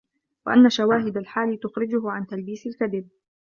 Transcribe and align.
وَأَنَّ 0.45 0.69
شَوَاهِدَ 0.69 1.17
الْحَالِ 1.17 1.59
تُخْرِجُهُ 1.59 2.09
عَنْ 2.11 2.27
تَلْبِيسِ 2.27 2.67
الْكَذِبِ 2.67 3.09